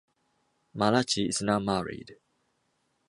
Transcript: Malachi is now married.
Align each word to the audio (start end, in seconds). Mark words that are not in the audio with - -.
Malachi 0.73 1.27
is 1.27 1.43
now 1.43 1.59
married. 1.59 2.17